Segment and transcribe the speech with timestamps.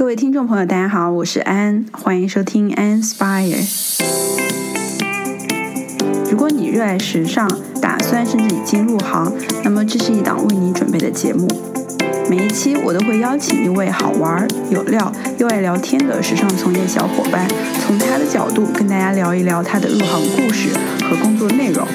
[0.00, 3.62] 各位听众朋友，大家好，我是安，欢迎收听 Inspire。
[6.30, 7.46] 如果你热爱时尚，
[7.82, 9.30] 打算甚至已经入行，
[9.62, 11.46] 那么这是一档为你准备的节目。
[12.30, 17.46] 每一期我都会邀请一位好玩、有料又爱聊天的时尚从业小伙伴，
[17.86, 20.70] 从他的角度跟大家聊一聊他的入行故事
[21.10, 21.86] 和工作内容，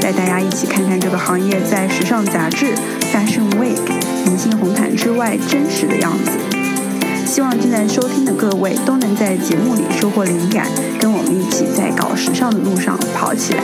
[0.00, 2.72] 带大家一起看看这个行业在时尚杂志、
[3.12, 3.76] Fashion Week、
[4.24, 6.61] 明星红毯之外真实的样子。
[7.32, 10.68] 希望正在收听的各位都能在节目里收获灵感，
[11.00, 13.62] 跟我们一起在搞时尚的路上跑起来。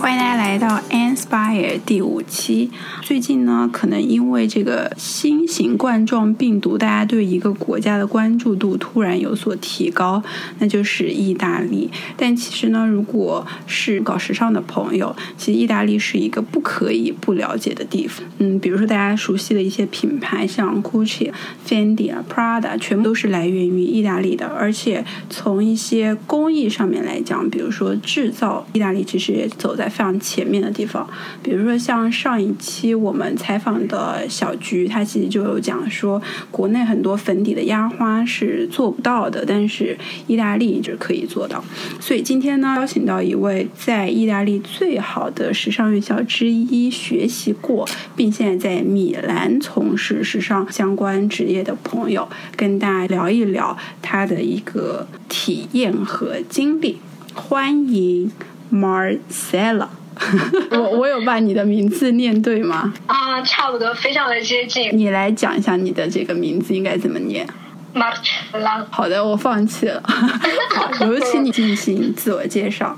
[0.00, 2.70] 欢迎大家来到 Inspire 第五期。
[3.10, 10.22] 最近呢，可能因为这个新型冠状病毒，大家对一个国家的关注度突然有所提高，
[10.60, 11.90] 那就是意大利。
[12.16, 18.24] 但其实呢，如果是搞时尚的朋友，其实意大利是一个不可以不了解的地方。
[18.38, 21.32] 嗯，比如说大家熟悉的一些品牌，像 Gucci、
[21.66, 24.46] Fendi 啊、Prada，全部都是来源于意大利的。
[24.46, 31.04] 而且从一些工艺上面来讲，比如说制造，意大利其实也走在非常前面的地方。
[31.42, 32.99] 比如说像上一期。
[33.00, 36.20] 我们采访的小菊，她其实就有讲说，
[36.50, 41.64] 国内很多粉底的压花是做不到的，但是意大利就可以做到。
[41.98, 56.98] 所以今天呢，邀请到一位在意大利最好的时尚院校之一学习过，并现在在米兰从事时尚相关职业的朋友，跟大家聊一聊他的一个体验和经历。
[57.34, 58.30] 欢迎
[58.72, 59.99] Marcella。
[60.72, 62.92] 我我有把你的名字念对吗？
[63.06, 64.90] 啊，差不多，非常的接近。
[64.92, 67.46] 你来讲一下你的这个名字应该怎么念
[67.94, 68.84] ？Marcella。
[68.90, 70.02] 好的，我放弃了。
[70.04, 72.96] 好，有请你进行自我介绍。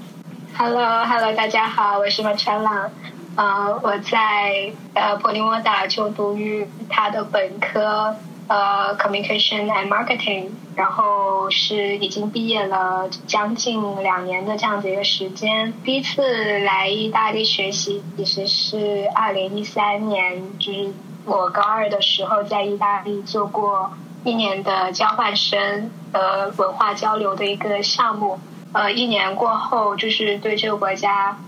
[0.57, 2.89] Hello，Hello，大家好，我是 Marcella。
[3.35, 8.15] 啊，我在呃普利莫达就读于他的本科。
[8.53, 15.73] 呃，communication and marketing，然后是已经毕业了将近两年的这样子一个时间。
[15.83, 20.93] 第一次来意大利学习，其实是二零一三年，就是
[21.25, 28.39] 我高二的时候在意大利做过一年的交换生和文化交流的一个项目。
[28.75, 31.39] 呃，一年过后，就是对这个国家。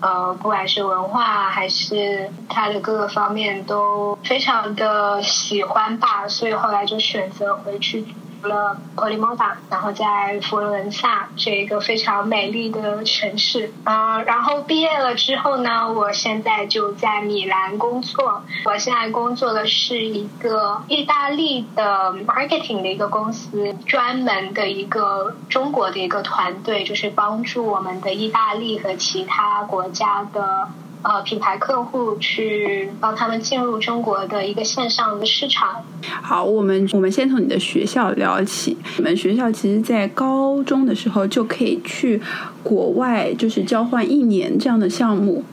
[0.00, 8.04] 呃，不管是文化还是它的各个方面都非常的喜欢吧，所以后来就选择回去。
[8.44, 18.44] 了普利莫达，然后在佛罗伦萨这一个非常美丽的城市，嗯，然后毕业了之后呢，我现在就在米兰工作。
[18.64, 30.68] 我现在工作的是一个意大利的 marketing 的一个公司，专门的一个中国的一个团队，就是帮助我们的意大利和其他国家的。
[31.04, 35.84] 呃，品牌客户去帮他们进入中国的一个线上的市场。
[36.22, 38.76] 好，我们我们先从你的学校聊起。
[38.96, 42.20] 你们学校其实，在高中的时候就可以去
[42.62, 45.44] 国外，就是交换一年这样的项目。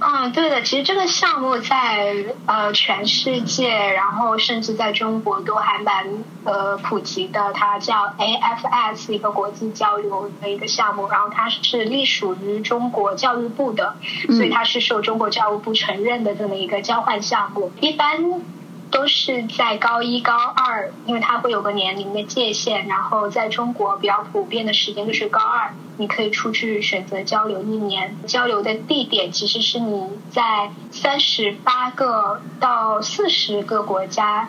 [0.00, 2.14] 嗯，对的，其实这个项目在
[2.46, 7.52] 呃全世界，然后甚至在中国都还蛮呃普及的。
[7.52, 13.96] 它叫 AFS，一个国际交流的一个项目，然后它是隶属于中国教育部的，
[14.30, 17.72] 所以它是受中国教育部承认的这么一个交换项目。
[17.80, 18.57] 一般。
[18.90, 22.86] 都是在高一、高二，因为它会有个年龄的界限。
[22.86, 28.16] 然后在中国比较普遍的时间就是高二，你可以出去选择交流一年。
[28.26, 34.48] 交流的地点其实是你在三十八个到四十个国家，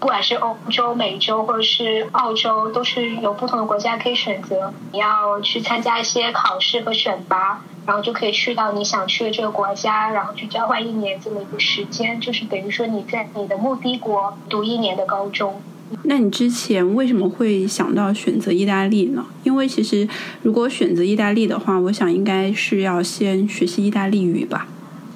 [0.00, 4.72] 不管是欧洲、美洲或者是澳洲，都是有不同的国家可以选择。
[4.92, 7.62] 你要去参加一些考试和选拔。
[7.88, 15.62] 然后就可以去到你想去的这个国家，然后去交换一年这么一个时间，就是等于说你在你的目的国读一年的高中。
[16.02, 19.24] 那你之前为什么会想到选择意大利呢？
[19.42, 20.06] 因为其实
[20.42, 24.66] 如果选择意大利的话，我想应该是要先学习意大利语吧。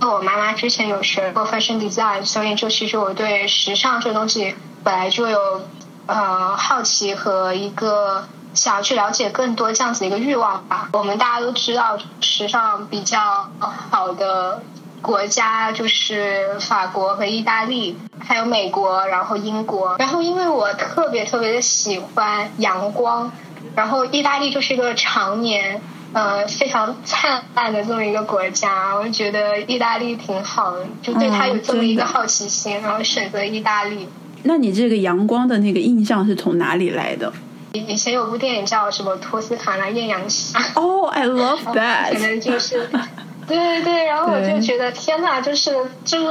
[0.00, 5.38] 我妈妈之前有学过 fashion design，所以就其实我对时尚这东西本来就有
[6.06, 8.24] 呃好奇和一个。
[8.54, 10.88] 想要去了解更多这样子的一个欲望吧。
[10.92, 14.62] 我们大家都知道，时尚比较好的
[15.00, 19.96] 国家就是法国和意大利，还有美国，然后英国。
[19.98, 23.32] 然后因为我特别特别的喜欢阳光，
[23.74, 25.80] 然后意大利就是一个常年
[26.12, 34.08] 呃非常灿烂的这么一个国家，我就觉得意大利挺好的，就对它有这么一个好奇心，然后选择意大利。
[34.44, 37.32] 那你这个阳光的那个印象是从哪里来的？
[37.72, 40.58] 以前有部电影叫什么《托斯卡纳艳阳下》。
[40.80, 42.12] 哦，I love that。
[42.12, 42.88] 可能就是。
[43.44, 45.72] 对对对，然后我就觉得天呐，就是
[46.04, 46.26] 就是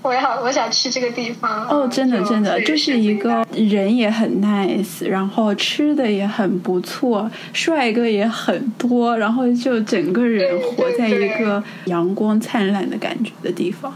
[0.00, 13.92] 我要我想去这个地方哦，真的真的就是一个人也很 nice，然后吃的也很不错，帅哥也很多，然后就整个人活在一个阳光灿烂的感觉的地方。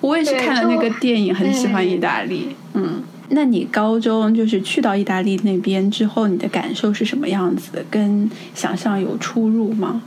[0.00, 2.56] 我也是看了那个电影，很喜欢意大利。
[2.74, 7.84] 嗯，那你高中就是去到意大利那边之后，你的感受是什么样子？
[7.90, 10.02] 跟想象有出入吗？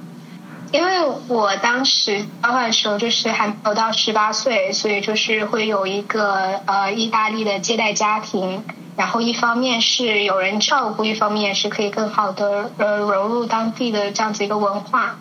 [0.72, 8.64] 因为我当时交换的时候就是还没有到十八岁，所以就是会有一个呃意大利的接待家庭，
[8.96, 15.18] 然后一方面是有人照顾，一方面是可以更好的呃融入当地的这样子一个文化。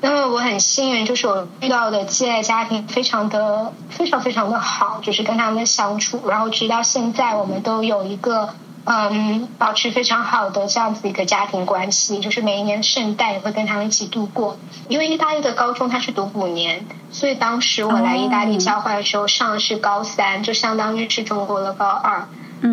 [0.00, 8.54] 那么我很幸运，就是我遇到的寄爱家庭非常的非常非常的好，就是跟他们相处，然后直到现在我们都有一个。
[8.86, 14.58] 嗯，保持非常好的这样子一个家庭关系，就是每一年圣诞也会跟他们一起度过。
[14.88, 22.28] 因为意大利的高中它是读五年，所以当时我来意大利交换的时候上的是高三，就相当于是中国的高二。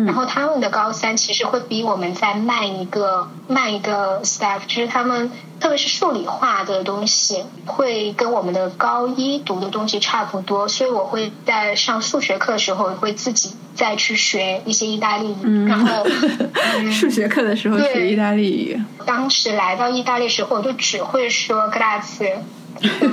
[0.06, 5.30] 然后他们的高三其实会比我们再慢一个慢一个 step，就是他们
[5.60, 15.68] 特别是数理化的东西会跟我们的高一读的东西差不多，所以我会在上数学课的时候会自己再去学一些意大利语。
[15.68, 16.04] 然后
[16.90, 18.82] 数学课的时候学意大利语。
[19.04, 22.38] 当时来到意大利时候，我就只会说 grazie。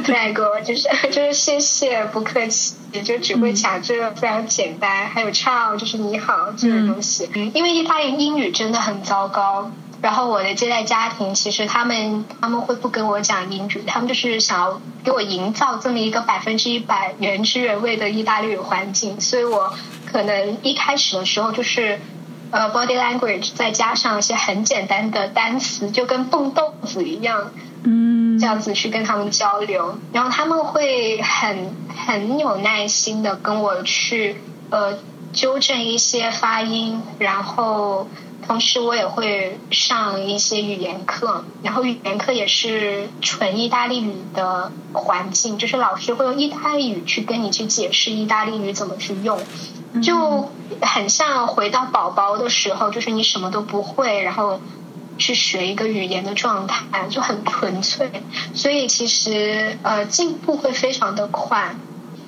[0.07, 7.29] 那个就是 就是谢谢不客气，也就只会讲这个非常简单，还有 ciao 就是你好这个东西。
[7.35, 9.71] 嗯，因为意大利英语真的很糟糕，
[10.01, 19.71] 然后我的接待家庭其实他们他们会不跟我讲英语，他们就是想要给我营造这么一个百分之一百原汁原味的意大利语环境，所以我
[20.11, 21.99] 可能一开始的时候就是
[22.49, 27.51] 呃 body language 再加上一些很简单的单词，就跟蹦豆子一样。
[27.83, 34.97] 嗯，这样子去跟他们交流，然后他们会很很有耐心的跟我去呃
[35.33, 38.07] 纠正一些发音，然后
[38.47, 49.37] 同时我也会上一些语言课，然后语言课也是纯意大利语的环境，就是老师会用意大利语去跟你去解释意大利语怎么去用，
[50.01, 50.49] 就
[50.81, 54.61] 很像回到宝宝的时候，就是你什么都不会，然后。
[55.19, 58.09] 去学一个语言的状态就很纯粹，
[58.55, 61.75] 所以其实呃进步会非常的快，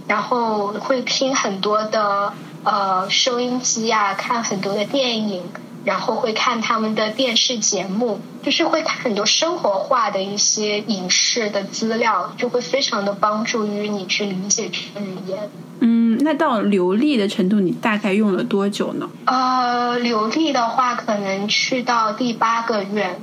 [0.08, 2.34] 然后会听很多的
[2.64, 5.44] 呃收音机啊，看很多的电影，
[5.86, 15.50] 然后会看他们的电视节目，就是会看很多生活化的一些影视的资料，就会非常的帮助于你去理解这个语言。
[15.80, 19.10] 嗯，那到流利的程度，你大概用了多久呢？
[19.26, 23.20] 呃，流利的话，可能去到第八个月。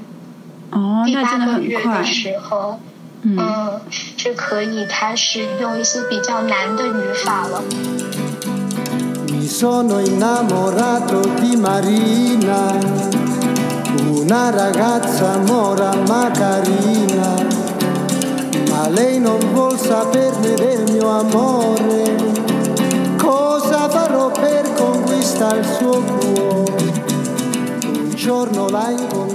[0.71, 1.99] 哦，那真的很快。
[1.99, 2.79] 的时候，
[3.23, 7.63] 嗯，是可以开始用一些比较难的语法了。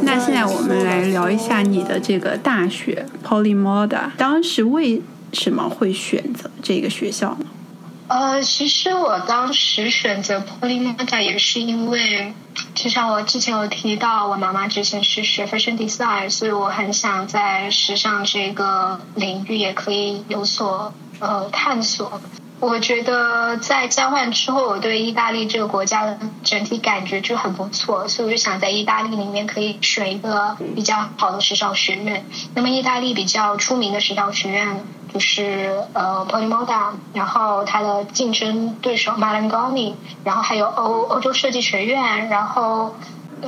[0.04, 5.02] 那现在我们来聊一下你的这个大学 Polymoda，当时为
[5.32, 7.46] 什么会选择这个学校呢？
[8.08, 12.34] 呃，其实我当时选择 Polymoda 也是因为，
[12.76, 22.22] 就像我之前有提到，我妈妈之前是学 fashion design，所以我很想在时尚这个领域也可以有所呃探索。
[22.64, 32.26] 我觉得在交换之后，我对意大利这个国家的整体感觉就很不错，所以我就想在意大利里面可以选一个比较好的时尚学院。
[32.56, 34.82] 那么意大利比较出名的时尚学院
[35.14, 42.96] 就是呃 Polimoda，然后它的竞争对手 Malangoni，然后还有欧欧洲设计学院，然后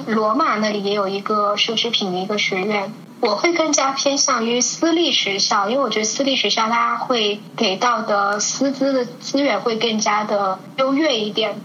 [0.08, 2.94] 罗马那里也有一个奢侈品的一个学院。
[3.26, 11.60] 我会更加偏向于私立学校，因为我觉得私立学校它会给到的师资的资源会更加的优越一点。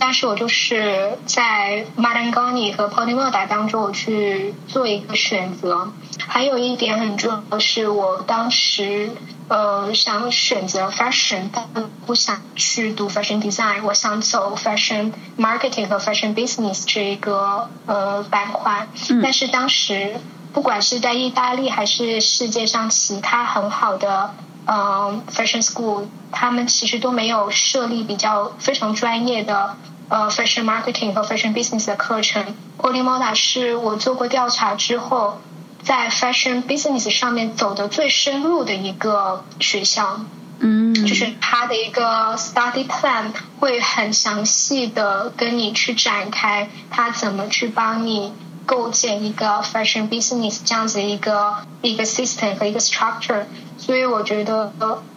[0.00, 5.92] 但是我就是在 Madangoni 和 Polimoda 当中，我去做一个选择。
[6.26, 9.10] 还有一点很重要的是，我当时
[9.48, 11.68] 呃想选择 fashion，但
[12.06, 18.88] 不想去读 fashion design，我想走 fashion marketing 和 fashion business 这一个呃板块。
[19.22, 20.14] 但是当时。
[20.52, 24.34] 不管是在意大利还是世界上其他很好的
[24.66, 29.76] 嗯 fashion school，他们其实都没有设立比较非常专业的
[30.08, 32.54] 呃 fashion marketing 和 fashion business 的课程。
[32.78, 35.40] Polymoda 是我做过调查之后，
[35.82, 40.20] 在 fashion business 上面走的最深入的一个学校。
[40.64, 48.32] 嗯，就是它的一个 study plan 会很详细的跟你去展开，他怎么去帮你
[48.66, 53.44] 构建一个 fashion business 这样子一个一个 system 和一个 structure。
[53.78, 54.72] 所以我觉得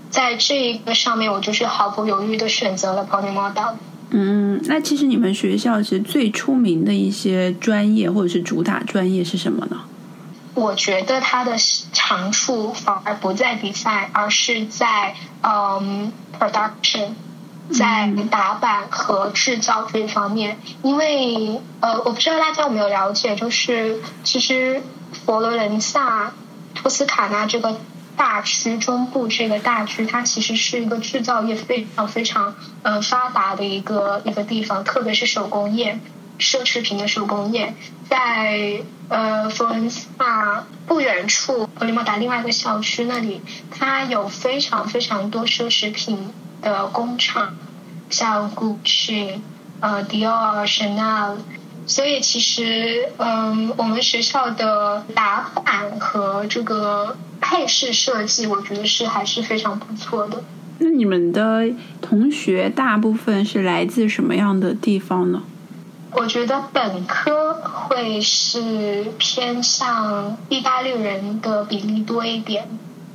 [0.09, 3.73] 在这一个上面，我就是毫不犹豫的选择了 polymodel。
[4.11, 9.81] 嗯，那其实你们学校其实最出名的一些专业或者是主打专业是什么呢？
[10.53, 11.57] 我觉得它的
[11.91, 17.09] 长处反而不在比赛，而是在嗯 production，
[17.71, 20.59] 在打版和制造这一方面。
[20.83, 24.81] 因为呃，我不知道大家有没有了解，就是其实
[25.25, 26.33] 佛罗伦萨、
[26.73, 27.79] 托斯卡纳这个
[28.15, 35.99] 大区中部这个大区，它其实是一个制造业非常非常呃发达的一个一个地方，特别是手工业。
[36.37, 37.73] 奢侈品的手工业，
[38.09, 43.41] 在呃佛罗伦萨不远处，佛罗莫达另外一个校区那里，
[43.71, 47.55] 它有非常非常多奢侈品的工厂，
[48.09, 49.39] 像 Gucci、
[49.79, 51.35] 呃 Dior、Chanel，
[51.85, 60.43] 所以其实嗯，我们学校的打版和这个配饰设计，我觉得是还是非常不错的。
[60.79, 61.69] 那你们的
[62.01, 65.43] 同学大部分是来自什么样的地方呢？
[66.11, 72.69] 我觉得本科会是偏向意大利人的比例多一点，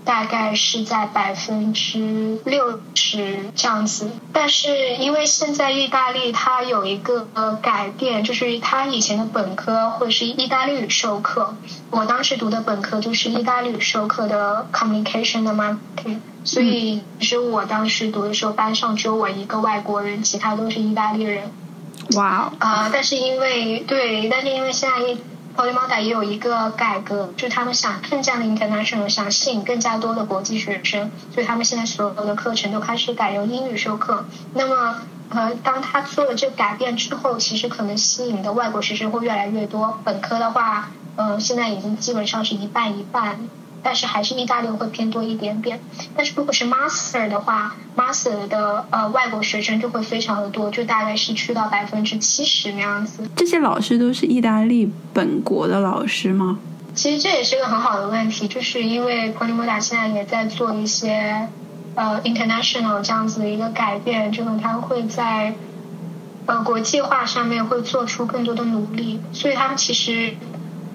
[0.05, 4.11] 大概是在百分之六十这样子。
[4.33, 7.27] 但是因为现在意大利它有一个
[7.61, 11.55] 改变，就是它以前的本科会是意大利语授课，
[11.91, 21.53] 我当时读的本科就是意大利语授课的 communication 的 marketing，所以其实我当时读的时候班上只有我一个外国人，其他都是意大利人。
[22.17, 22.51] 哇！
[22.59, 25.17] 啊，但是因为对，但是因为现在
[25.57, 34.25] PolyMod 也有一个改革，就是他们想更加的 international，想吸引更加多的国际学生，所以他们现在所有的课程都开始改用英语授课。
[34.55, 40.01] 那么，呃，当他做了这改变之后，其实可能吸引的外国学生会越来越多。
[40.05, 43.41] 本科的话，嗯，现在已经基本上是一半一半。
[43.83, 45.81] 但是还是意大利会偏多一点点，
[46.15, 53.27] 但是如果是 master 的话，master 的呃外国学生就会非常的多，就大概是去到百分之七十那样子。
[53.35, 56.59] 这些老师都是意大利本国的老师吗？
[56.95, 61.49] 其实这也是个很好的问题，就是因为 Polymoda 现在也在做一些
[61.95, 65.55] 呃 international 这样子的一个改变，就是他会在
[66.45, 70.35] 呃国际化上面会做出更多的努力，所以他们其实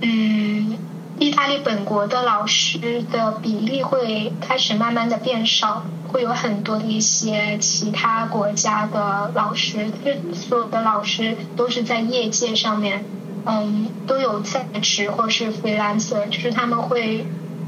[0.01, 0.77] 嗯。
[1.17, 13.05] 意大利本国的老师的比例会开始慢慢的变少，会有很多的一些其他国家的老师，就所有的老师都是在业界上面，
[13.45, 17.25] 嗯，都有在职或是 freelancer，就是他们会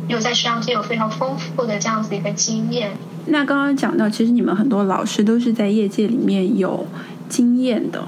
[0.10, 2.92] 有在商界有非常丰富的这样子一个经验。
[3.28, 6.86] 那刚刚讲到，其实你们很多老师都是在业界里面有
[7.30, 8.04] 经验的。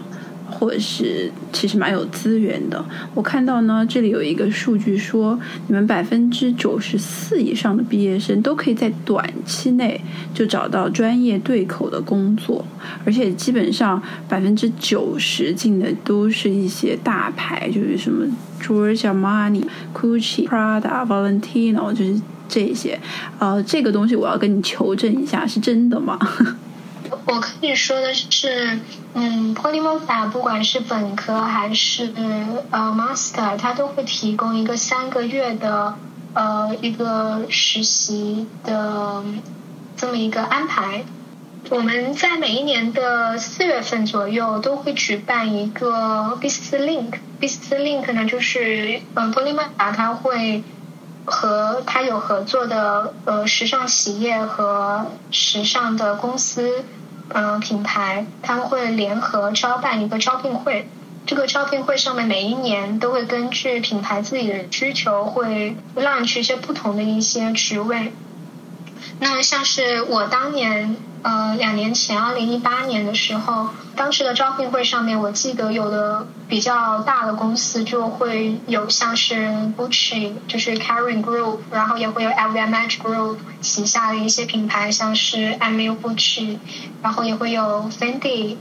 [0.50, 2.84] 或者是其实蛮有资源的。
[3.14, 10.00] 我看到呢，这里有一个数据说，你们百分之九十四以上的毕业生都可以在短期内
[10.34, 12.66] 就找到专业对口的工作，
[13.06, 18.26] 而且基本上百分之九十进的都是一些大牌，就是什么
[18.62, 19.64] Giorgio Armani、
[19.94, 23.00] Gucci、Prada、Valentino，就是这些。
[23.38, 26.18] 呃，这个东西我要跟你求证一下，是真的吗？
[27.26, 28.80] 我跟你说的是，
[29.14, 32.12] 嗯，Polymoda 不管是本科还是
[32.72, 35.96] 呃 Master，它都会提供一个三个月的
[36.34, 39.24] 呃一个实习的
[39.96, 41.04] 这么一个安排。
[41.70, 50.64] 我们在每一年的四月份左右都会举办一个 Business Link，Business Link 呢就是嗯 Polymoda 它会
[51.26, 56.84] 和他有合作的呃时尚企业和时尚的公司。
[57.32, 60.90] 嗯，品牌他们会联合招办一个招聘会，
[61.28, 68.12] 这个招聘会上面每一年都会根据品牌自己的需求，会 launch 一些不同的一些职位。
[69.20, 70.96] 那像是我当年。
[71.22, 86.58] 呃，两年前，二零一八年的时候，当时的招聘会上面，我记得有的比较大的公司就会有像是 Gucci，就是 karin group 然后也会有 LVMH Group 旗下的一些品牌，像是 m u Gucci，
[87.04, 88.56] 然后也会有 Fendi，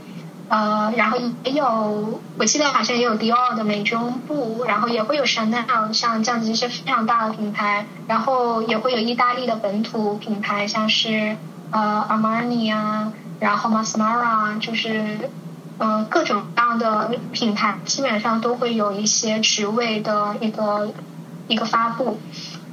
[0.49, 11.37] 呃，然后也有，我记得好像也有 Dior 的美妆部，然后也会有 Chanel，像这样子一些非常大的品牌，然后也会有意大利的本土品牌，像是。
[11.71, 15.29] 呃，Armani 啊，然后 Masmara 就是
[15.77, 20.91] 呃，各种各样的品牌基本上都会有一些职位的一个
[21.47, 22.19] 一个发布，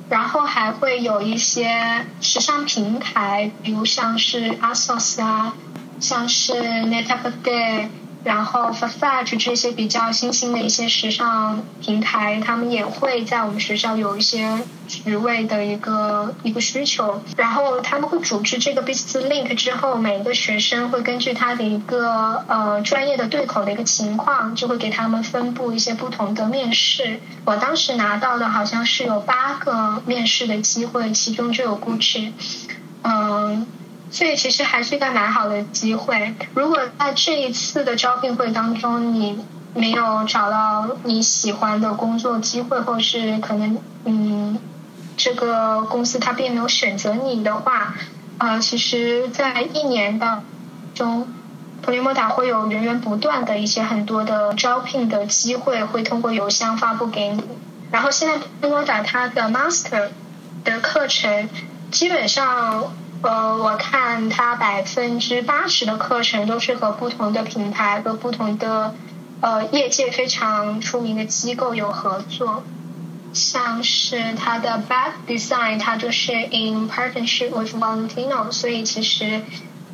[0.09, 5.55] 然后还会有一些时尚平台，比如像是 ASOS 啊，
[6.01, 7.89] 像是 Net-a-Porter。
[8.25, 17.23] 然后 f a s a g e 这些比较新兴的一些时尚平台，他们也会在我们学校有一些职位的一个一个需求。
[17.37, 27.21] 然后他们会组织这个 business link 之后，每一个学生会根据他的一个呃专业的对口的一个情况，就会给他们分布一些不同的面试。
[27.45, 32.33] 我当时拿到的好像是有八个面试的机会，其中就有 Gucci，
[33.03, 33.69] 嗯。
[34.09, 36.35] 所以其实还是一个蛮好的机会。
[36.55, 39.45] 如果在这一次的招聘会当中，你
[39.75, 44.59] 没有找到你喜欢的工作机会，或是可能嗯，
[45.17, 47.95] 这个公司它并没有选择你的话，
[48.39, 50.45] 呃，其实，在一年当
[50.95, 51.29] 中，
[51.83, 57.43] 普利莫塔会有源源不断的一些很多的招聘的机会，会通过邮箱发布给你。
[57.91, 60.11] 然后现在普利莫塔它的 master
[60.65, 61.51] 的课程
[61.91, 62.95] 基本上。
[63.23, 68.95] 呃，我看它百分之八十的课程都是和不同的品牌和不同的
[69.41, 72.63] 呃业界非常出名的机构有合作，
[73.33, 79.43] 像是它的 Bad Design，它就是 in partnership with Valentino，所以其实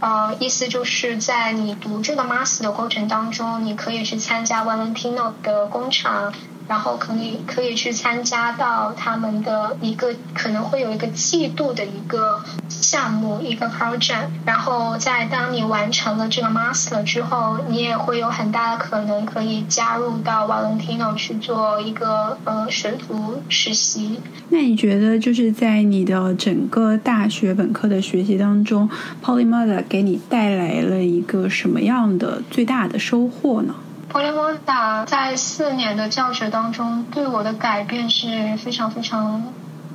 [0.01, 6.33] 呃意思就是在你读这个 Master 的过程当中，你可以去参加 Valentino 的工厂。
[6.69, 12.41] 然后可以可以去参加到他们的一个可能会有一个季度的一个
[12.83, 24.19] 项目一个 project，然后在当你完成了这个 master 之后，你也会有很大的可能可以加入到 Valentino 去做一个呃学徒实习。
[24.51, 28.91] 那你觉得就是在你的整个大学本科的学习当中
[29.25, 33.75] ，Polymoda 给你带来了一个什么样的最大的收获呢
[34.09, 39.43] ？p o l y m o d a 在四年的教学当中，对我的改变是非常非常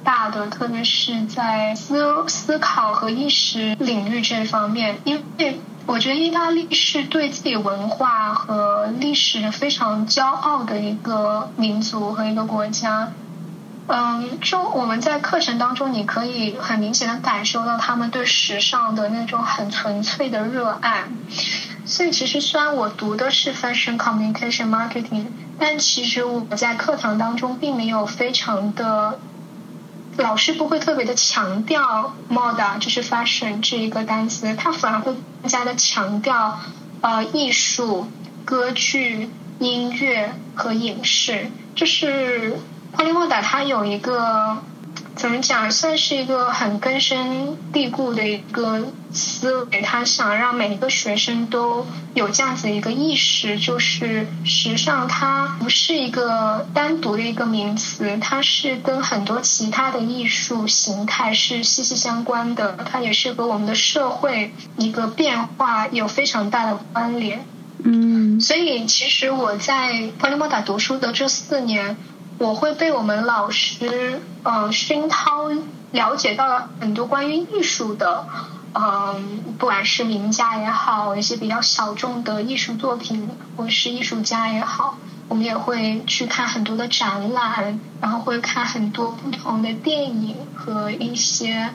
[0.08, 5.00] 大的，特别是在思思考和意识领域这方面。
[5.04, 13.12] 因为我觉得意大利是对自己文化和历史非常骄傲的一个民族和一个国家。
[13.88, 21.04] 嗯，就我们在课程当中，你可以很明显的感受到他们对时尚的那种很纯粹的热爱。
[21.86, 25.26] 所以其实虽然我读的是 fashion communication marketing，
[25.60, 29.20] 但其实我在课堂当中并没有非常的，
[30.18, 36.60] 老师不会特别的强调 moda 就是 fashion 这一个单词，他反而会更加的强调
[37.02, 38.08] 呃艺术、
[38.46, 41.52] 歌剧、音乐和影视。
[41.76, 42.58] 就是
[42.96, 44.58] Polymoda 它有一个。
[45.18, 45.72] 怎么讲？
[45.72, 49.82] 算是一个很根深蒂固的一个思维。
[49.82, 62.78] 他想让每一个学生都有这样子一个意识，就是时尚它不是一个单独的一个名词，它是跟很多其他的艺术形态是息息相关的。
[62.90, 67.44] 它也是和我们的社会一个变化有非常大的关联。
[67.84, 71.98] 嗯，所以其实我在波利莫达读书的这四年。
[72.40, 75.50] 我会被我们老师呃熏陶，
[75.92, 78.28] 了解到了很多关于艺术的，
[78.74, 91.72] 嗯，不管是名家也好，一些比较小众的艺术作品，或是艺术家也好，我们也会去看很多的展览，然后会看很多不同的电影和一些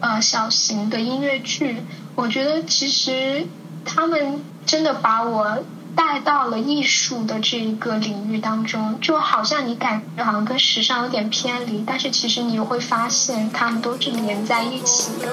[0.00, 1.82] 呃小型的音乐剧。
[2.14, 3.46] 我觉得其实
[3.84, 5.62] 他们真的把我。
[5.96, 15.26] 带到了艺术的这一个领域当中，就好像你感觉好像跟时尚有点偏离，但是其实你会发现他们都是连在一起的。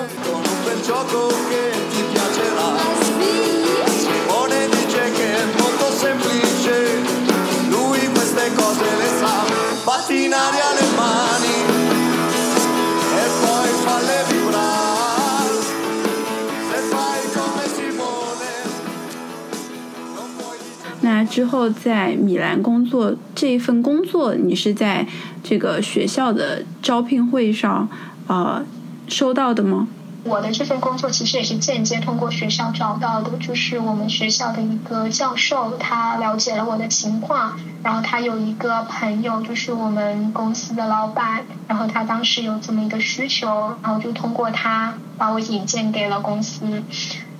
[21.34, 25.08] 之后在米兰工作这一份工作，你是在
[25.43, 27.89] 这个学校的招聘会上
[28.28, 28.63] 呃
[29.08, 29.88] 收到的吗？
[30.26, 46.84] 我的这份工作其实也是间接通过学校找到的，就是我们学校的一个教授，他了解了我的情况，然后他有一个朋友，就是我们公司的老板，然后他当时有这么一个需求，然后就通过他把我引荐给了公司。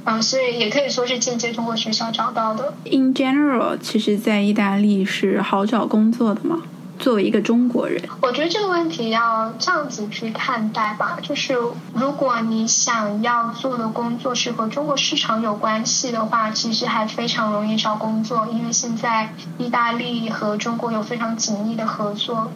[0.04, 2.74] 啊，所以也可以说是间接通过学校找到的。
[2.86, 6.64] In general，其实，在意大利是好找工作的吗？
[7.00, 11.18] 作为一个中国人，我觉得这个问题要这样子去看待吧。
[11.22, 11.58] 就是
[11.94, 22.52] 如果你想要做的工作是和中国市场有关系的话，其实还非常容易找工作，因为现在意大利和中国有非常紧密的合作。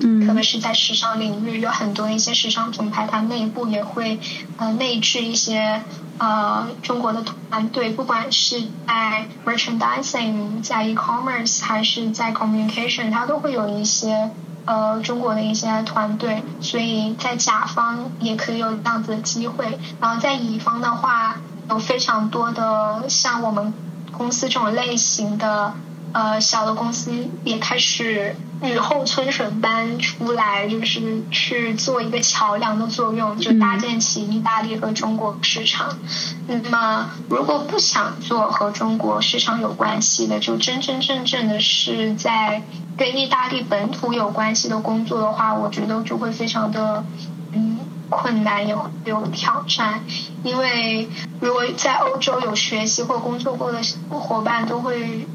[0.00, 4.20] 嗯，特别是在时尚领域，有很多一些时尚品牌，它内部也会
[4.58, 5.82] 呃内置一些
[6.18, 14.30] 呃中国的团队，不管是在 merchandising、在 e-commerce 还是在 communication，它都会有一些
[14.64, 21.36] 呃中国的一些团队，所以在甲方也可以有这样子的机会，然后在乙方的话，
[21.70, 23.72] 有非常多的像我们
[24.12, 25.74] 公司这种类型的。
[26.12, 27.12] 呃，小的公司
[27.44, 35.98] 也开始雨后春笋般出来，就是去做一个桥梁的作用，就搭建起意大利和中国市场。
[36.46, 42.62] 那么，如果不想做和中国市场有关系的，就真真正正的是在
[42.96, 47.04] 跟意大利本土有关系的工作的话，我觉得就会非常的
[47.52, 50.02] 嗯困难，也会有挑战。
[50.42, 51.06] 因为
[51.40, 55.28] 如果在欧洲有学习或工作过的伙伴，都会。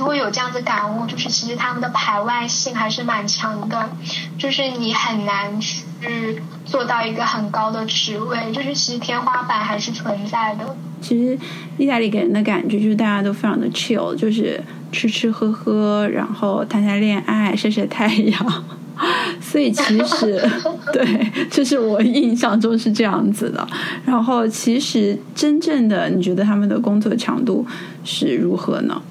[0.00, 3.90] 都会有这样子感悟，就是其实他们的排外性还是蛮强的，
[4.38, 10.74] 就是你很难去做到一个很高的职位，就是其实天花板还是存在的。
[11.02, 11.38] 其实
[11.76, 14.58] 意大利给人的感觉就是大家都非常的 chill，就是
[14.90, 18.64] 吃吃喝喝，然后谈谈恋爱，晒晒太阳。
[19.38, 20.50] 所以其实
[20.92, 23.66] 对，这是我印象中是这样子的。
[24.06, 27.66] 然后其实真正的，你觉得他们的工作强度
[28.02, 29.02] 是如何呢？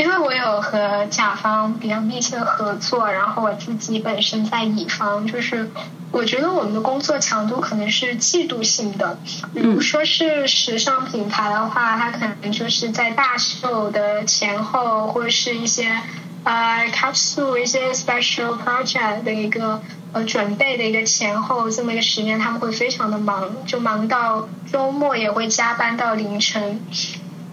[0.00, 5.70] 因为我有和甲方比较密切的合作，然后我自己本身在乙方，就是
[6.10, 9.18] 我觉得我们的工作强度可能是季度性的。
[9.54, 16.00] 比如说是时尚品牌的话，它可能就是在大秀的前后，或者是一些
[16.44, 19.82] 呃 capsule 一些 special project 的一个
[20.14, 26.80] 呃准备的一个前后这么一个时间，他们会非常的忙，就忙到周末也会加班到凌晨。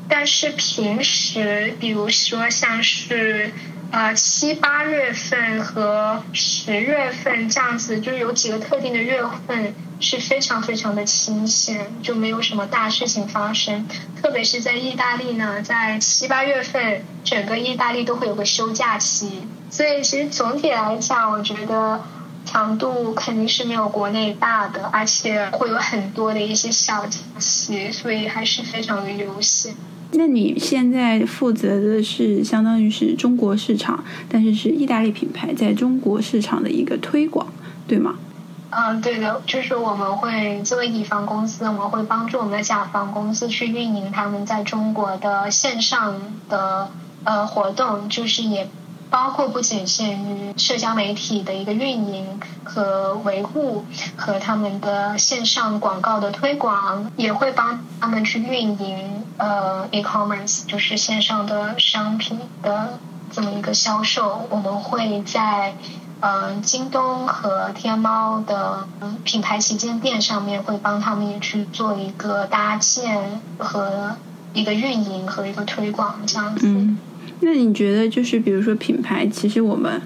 [0.10, 3.52] 但是平时，比如说像是
[3.91, 13.88] 呃七八月份和十月份这样子，就是有几个特定的月份是非常非常的清闲，就没有什么大事情发生。
[14.22, 22.02] 特别是在意大利呢，在七八月份，整个意大利都会有个休假期，所以其实总体来讲，我觉得
[22.46, 29.76] 强度肯定是没有国内大的，而且会有很多的一些小假期，所以还是非常的悠闲。
[30.12, 37.48] 那你现在负责的是相当于是中国市场，但是是意大利品牌在中国市场的一个推广，
[37.88, 38.15] 对吗？
[38.70, 46.15] 嗯，对的，就是我们会作为乙方公司，我们会帮助我们的甲方公司去运营他们在中国的线上
[46.50, 46.89] 的
[47.24, 48.67] 呃活动，就是也。
[49.10, 53.86] 包括不仅限于社交媒体的一个运营和维护，
[54.17, 63.00] 和他们的线上广告的推广，也会帮他们去运营呃 e-commerce，就是线上的商品的
[63.32, 64.47] 这么一个销售。
[64.50, 65.76] 我们会在
[66.19, 68.88] 嗯京东和天猫的
[69.23, 74.15] 品牌旗舰店上面，会帮他们也去做一个搭建和
[74.54, 76.67] 一个运营和一个推广这样子。
[77.41, 80.02] 那你觉得，就是比如说品牌，其实我们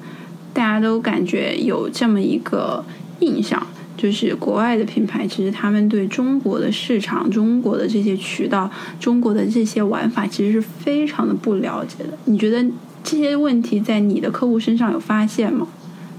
[0.53, 2.83] 大家都感觉有这么一个
[3.19, 3.65] 印象，
[4.01, 8.67] 就是国外的品牌，其实他们对中国的市场、中国的这些渠道、
[8.99, 12.17] 中国的这些玩法，其实是非常的不了解的。
[12.25, 12.65] 你觉得
[13.03, 15.67] 这些问题在你的客户身上有发现吗？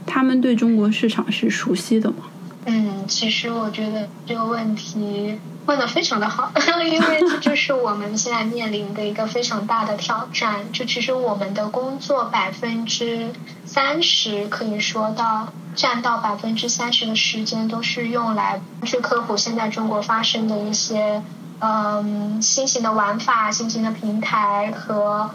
[0.06, 2.18] 他们对中国市场是熟悉的吗？
[2.66, 5.34] 嗯，其实我觉得这个问题。
[5.66, 6.52] 问的非常的好，
[6.84, 10.72] 因为这就是我们现在面临的一个非常大的挑战。
[10.72, 13.32] 就其实我们的工作百分之
[13.64, 21.22] 三十可以说到占到百分之三十的时间都是用来去科普现在中国发生的一些
[21.60, 25.30] 嗯新型的玩法、新型的平台和。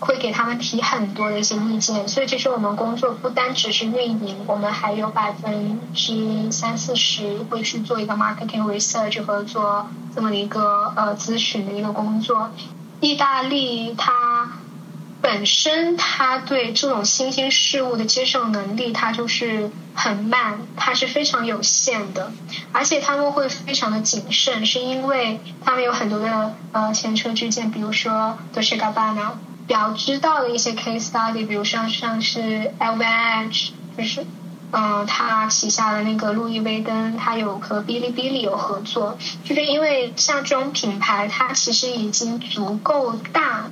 [0.00, 12.50] 会给他们提很多的一些意见，所以其实我们工作不单只是运营，我们还有百分之三四十会去做一个 marketing research 和做这么一个呃咨询的一个工作。
[13.00, 14.52] 意大利它
[15.20, 22.30] 本身它对这种新兴事物的接受能力，它就是很慢，它是非常有限的，
[22.70, 29.30] 而且他们会非常的谨慎，是因为他们有很多的呃前车之鉴，比如说 Dolce Gabbana。
[29.68, 34.24] 比较知道的一些 case study，比如像像是 LVH，就是
[34.70, 43.70] 嗯，他旗下的那个路易威登，他有和哔哩哔哩有合作，就是因为像这种品牌，它其实已经足够大，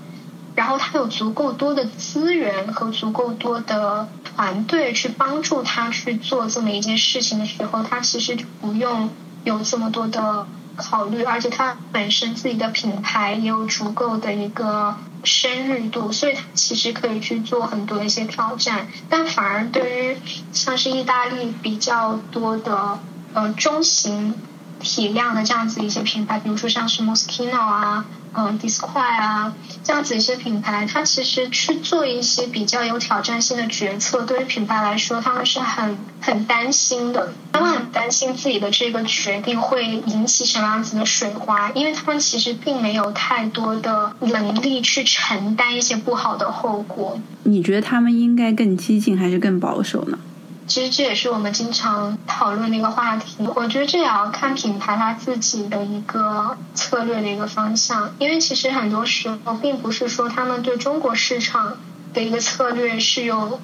[0.55, 9.09] 然后他有足够多的资源和足够多的团队去帮助他去做这么一件事情的时候，他其实就不用
[9.45, 18.87] 有这么多的考虑，而且它本身自己的品牌也有足够的一个深入度，所以它其实可以去做很多一些挑战。
[19.09, 20.17] 但反而对于
[20.53, 22.99] 像是意大利比较多的
[23.35, 24.35] 呃中型
[24.81, 28.05] 体量的这样子一些品牌，比如说像是 Moschino 啊。
[28.39, 37.33] 嗯，Disquie 啊，这样子一些品牌，它其实去做一些比较有挑战性的决策，对于品牌来说，他们是很很担心的。
[37.55, 47.19] 他们很担心自己的这个决定会引起什么样子的水花，因为他们其实并没有太多的能力去承担一些不好的后果。
[47.45, 50.19] 你觉得他们应该更激进还是更保守呢？
[50.67, 53.47] 其实这也是我们经常讨论的一个话题。
[53.55, 61.79] 我觉得这也要看品牌它自己的一个策略的一个方向，因为其实很多时候并不是说他们对中国市场
[62.13, 63.61] 的一个策略是有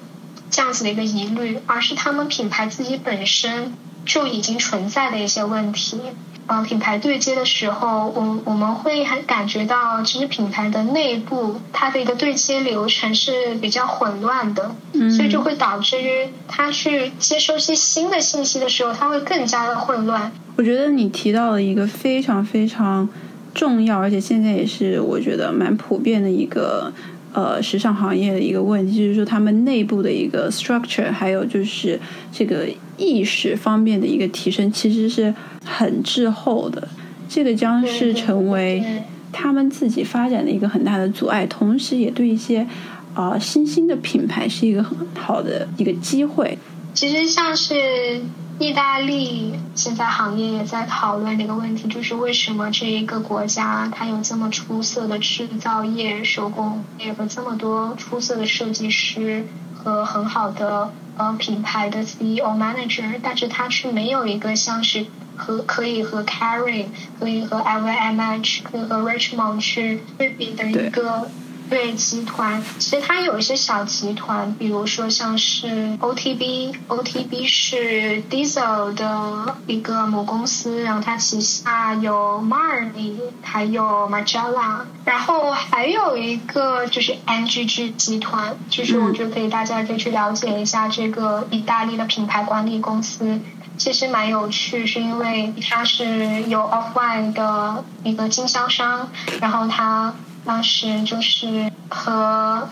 [0.49, 3.73] 这样子的一个疑虑，而是他们品牌自己本身
[4.05, 5.99] 就已经存在的一些问题。
[6.45, 14.75] 呃，品牌对接的时候，我我们会很感觉到，其实品牌的内部它的一个对接流程是比较混乱的，
[15.15, 20.31] 所以就会导致于他去接收一些新的信息的时候，他会更加的混乱。
[20.57, 23.07] 我觉得你提到了一个非常非常
[23.53, 26.91] 重要，而且现在也是我觉得蛮普遍的一个。
[27.35, 31.99] 呃，时尚行业的一个问题就是说，他们内部的一个 structure，还有就是
[32.31, 35.33] 这个意识方面的一个提升，其实是
[35.65, 36.87] 很滞后的。
[37.27, 42.67] 这个将是成为他们自己发展的一个很大的阻碍，同时也对一些
[43.13, 46.57] 啊新兴的品牌是一个很好的一个机会。
[46.93, 48.21] 其实像是。
[48.59, 66.85] 意大利现在行业也在讨论的一个问题，就是为什么这一个国家它有这么出色的制造业、手工业和这么多出色的设计师和很好的呃品牌的 CEO manager，但是他却没有一个像是和可以和 Carry、
[67.19, 71.29] 可以和 LVMH、可以和 Richmond 去对比的一个。
[71.73, 93.39] 对集团，其实它有一些小集团，比如说像是 OTB，OTB 是 Diesel 的一个母公司，然后它旗下有 Marni，还有 Magella，然后还有一个就是 NGG 集团，就是我觉得可以大家可以去了解一下这个意大利的品牌管理公司，
[93.77, 99.09] 其实蛮有趣，是因为它是有 Offline 的一个经销商，
[99.41, 100.13] 然后它。
[100.45, 102.69] 当时就是和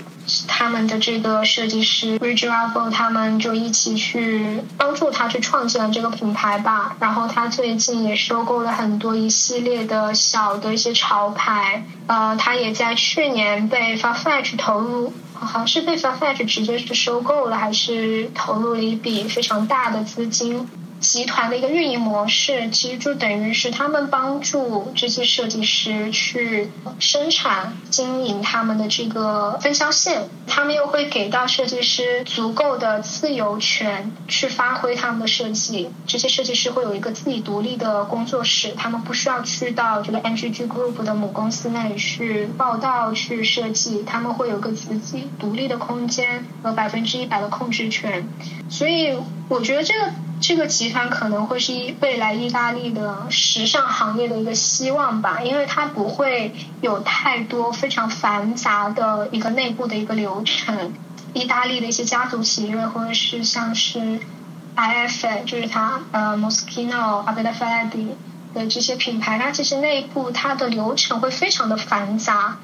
[0.48, 6.96] 他们的这个设计师 r i g i a l 他们就一起去帮助他去创建了这个品牌吧。
[7.00, 11.86] 然后他最近也收购了很多一系列的小的一些潮牌。
[12.08, 20.68] 呃，他也在去年被 Farfetch 投入，好像是被 Farfetch 直接是收购了，还是投入了一笔非常大的资金。
[21.02, 35.90] 集团的一个运营模式，其实就等于是他们帮助这些设计师去生产、经营他们的这个分销线，他们又会给到设计师足够的自由权去发挥他们的设计。
[36.06, 48.28] 这些设计师会有一个自己独立的工作室，他们不需要去到这个 NGG Group 的母公司那里去报道、去设计，他们会有个自己独立的空间和百分之一百的控制权。
[48.70, 49.18] 所以，
[49.50, 50.12] 我觉得这个。
[50.42, 56.52] 这个集团可能会是未来意大利的时尚行业的一个希望吧，因为它不会
[56.82, 60.94] 有太多非常繁杂的一个内部的一个流程。
[61.34, 64.20] 意大利的一些家族企业，或者是像是
[64.76, 68.08] IFA，就是它呃 Moschino、a b e l a f e d i
[68.54, 72.58] 的这些品牌，它其实内部它的流程会非常的繁杂。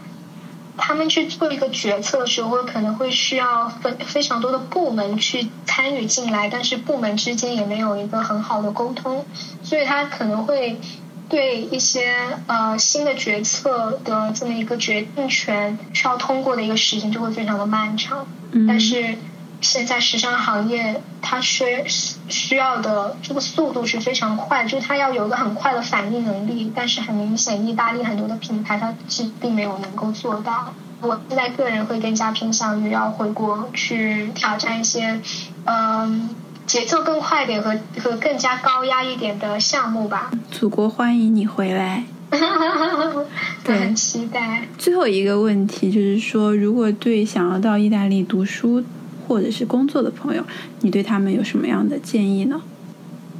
[0.77, 9.25] 他们去做一个决策的时候，可能会需要分非常多的部门去参与进来，但是部门之间也没有一个很好的沟通，
[9.63, 10.79] 所以他可能会
[11.27, 12.15] 对一些
[12.47, 18.25] 呃新的决策的这么一个决定权需要通过的一个时间就会非常的漫长。
[18.67, 19.17] 但是
[19.59, 21.83] 现在时尚行业它需
[22.29, 26.71] 需要的这个速度是非常快，就是它要有一个很快的反应能力。
[26.75, 30.73] 但是很明显，意大利很多的品牌它是并没有能够做到。
[30.99, 35.21] 我现在个人会更加偏向于要回国去挑战一些，
[35.65, 36.29] 嗯，
[36.65, 40.31] 节奏更快点和和更加高压一点的项目吧。
[40.49, 42.03] 祖国欢迎你回来，
[43.63, 44.67] 对，很期待。
[44.79, 48.83] 最后一个问题就是说，如果对想要到意大利读书
[49.27, 50.43] 或者是工作的朋友，
[50.81, 52.61] 你对他们有什么样的建议呢？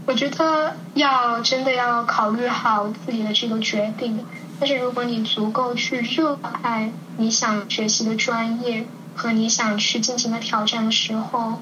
[0.06, 4.20] 我觉得要真的要考虑好自己的这个决定。
[4.60, 11.62] 但是如果你足够去热爱你想学习的专业和你想去进行的挑战的时候，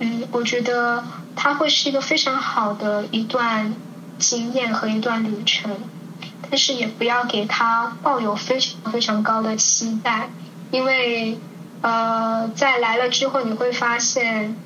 [0.00, 1.04] 嗯，我觉得
[1.36, 3.74] 它会是一个非常好的一段
[4.18, 5.70] 经验和一段旅程。
[6.50, 10.28] 但是也不要给他抱有非常非常高的期待，
[10.70, 11.38] 因为
[11.84, 14.56] 呃，在来了之后你会发现。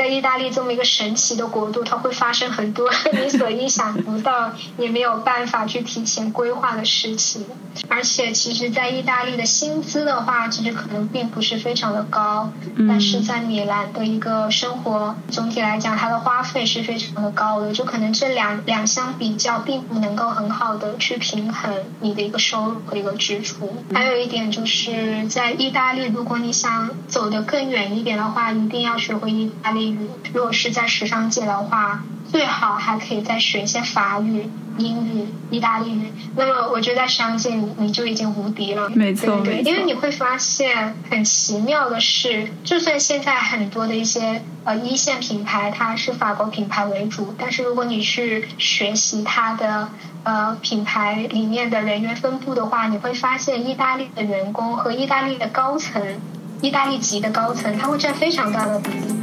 [0.00, 7.44] 在意大利这么一个神奇的国度，它会发生很多 你所意想不到、也没有办法去提前规划的事情。
[7.86, 12.50] 而且，其实，在意大利的薪资的话，其实可能并不是非常的高。
[12.88, 17.70] 但是在米兰的一个生活，总体来讲，它的花费是非常的高的。
[17.74, 23.84] 就可能这两两相比较，并不能够很好的去平衡你的一个收入和一个支出。
[23.92, 29.89] 还有一点就是在意大利，如果你想走得更远一点的话，一定要学会意大利。
[30.32, 34.48] 如果是在时尚界的话，最好还可以再学一些法语、
[34.78, 36.12] 英语、意大利语。
[36.36, 38.88] 那么，我觉得在时尚界你你就已经无敌了。
[38.90, 49.88] 没错，对，因为你会发现很奇妙的是，就算现在很多的一些呃一线品牌它是法国品牌为主，但是如果你去学习它的
[50.22, 56.20] 呃品牌里面的人员分布的话，你会发现意大利的员工和意大利的高层、
[56.62, 59.19] 意大利籍的高层，他会占非常大的比例。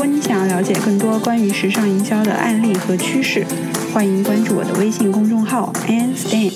[0.00, 3.44] 如果你想要了解更多关于时尚营销的案例和趋势，
[3.92, 6.50] 欢迎关注我的微信公众号 a n n Stan。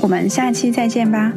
[0.00, 1.30] 我们下期再见吧。